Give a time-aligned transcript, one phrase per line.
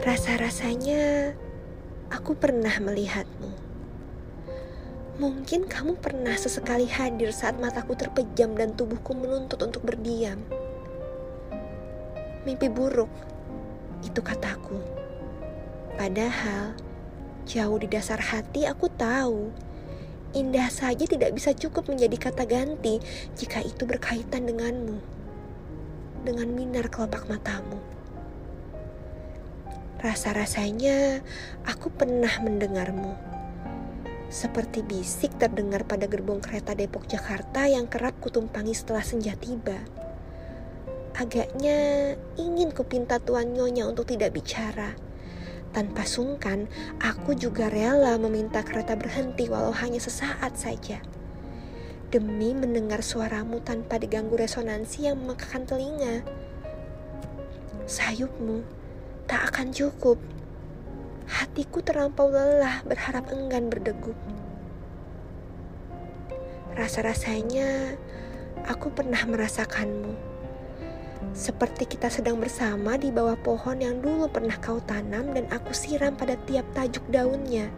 [0.00, 1.36] Rasa-rasanya
[2.08, 3.52] aku pernah melihatmu.
[5.20, 10.40] Mungkin kamu pernah sesekali hadir saat mataku terpejam dan tubuhku menuntut untuk berdiam.
[12.48, 13.12] Mimpi buruk,
[14.00, 14.80] itu kataku.
[16.00, 16.72] Padahal,
[17.44, 19.52] jauh di dasar hati aku tahu,
[20.32, 23.04] indah saja tidak bisa cukup menjadi kata ganti
[23.36, 24.96] jika itu berkaitan denganmu.
[26.24, 27.99] Dengan minar kelopak matamu.
[30.00, 31.20] Rasa-rasanya
[31.68, 33.20] aku pernah mendengarmu.
[34.32, 39.76] Seperti bisik terdengar pada gerbong kereta Depok Jakarta yang kerap kutumpangi setelah senja tiba.
[41.12, 44.96] Agaknya ingin kupinta Tuan Nyonya untuk tidak bicara.
[45.76, 46.64] Tanpa sungkan,
[46.96, 51.04] aku juga rela meminta kereta berhenti walau hanya sesaat saja.
[52.08, 56.24] Demi mendengar suaramu tanpa diganggu resonansi yang memekakan telinga.
[57.84, 58.79] Sayupmu
[59.30, 60.18] tak akan cukup.
[61.30, 64.18] Hatiku terlampau lelah berharap enggan berdegup.
[66.74, 67.94] Rasa-rasanya
[68.66, 70.18] aku pernah merasakanmu.
[71.30, 76.18] Seperti kita sedang bersama di bawah pohon yang dulu pernah kau tanam dan aku siram
[76.18, 77.70] pada tiap tajuk daunnya.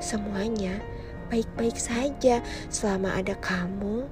[0.00, 0.80] Semuanya
[1.28, 2.40] baik-baik saja
[2.72, 4.08] selama ada kamu,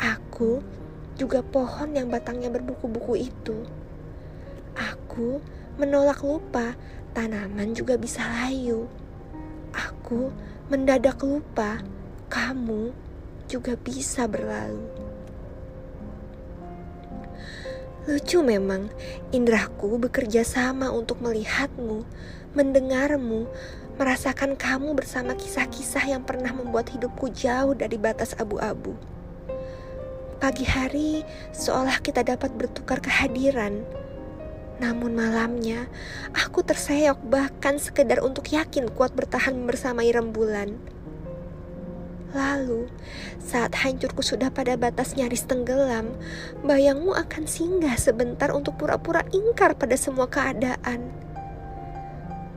[0.00, 0.64] aku,
[1.20, 3.68] juga pohon yang batangnya berbuku-buku itu.
[4.74, 6.78] Aku menolak lupa,
[7.14, 8.86] tanaman juga bisa layu.
[9.74, 10.30] Aku
[10.70, 11.82] mendadak lupa,
[12.30, 12.94] kamu
[13.50, 14.86] juga bisa berlalu.
[18.04, 18.92] Lucu memang,
[19.32, 22.04] indraku bekerja sama untuk melihatmu,
[22.52, 23.48] mendengarmu,
[23.96, 28.92] merasakan kamu bersama kisah-kisah yang pernah membuat hidupku jauh dari batas abu-abu.
[30.36, 31.24] Pagi hari
[31.56, 33.80] seolah kita dapat bertukar kehadiran,
[34.82, 35.86] namun malamnya,
[36.34, 40.74] aku terseok bahkan sekedar untuk yakin kuat bertahan bersamai rembulan.
[42.34, 42.90] Lalu,
[43.38, 46.18] saat hancurku sudah pada batas nyaris tenggelam,
[46.66, 51.14] bayangmu akan singgah sebentar untuk pura-pura ingkar pada semua keadaan.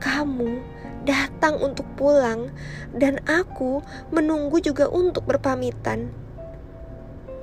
[0.01, 0.57] Kamu
[1.05, 2.49] datang untuk pulang,
[2.97, 6.09] dan aku menunggu juga untuk berpamitan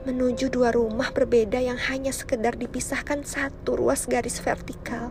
[0.05, 5.09] menuju dua rumah berbeda yang hanya sekedar dipisahkan satu ruas garis vertikal.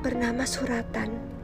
[0.00, 1.37] Bernama suratan.